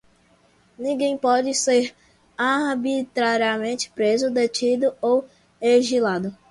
Ninguém 0.79 1.15
pode 1.15 1.53
ser 1.53 1.93
arbitrariamente 2.35 3.91
preso, 3.91 4.31
detido 4.31 4.95
ou 4.99 5.27
exilado. 5.61 6.35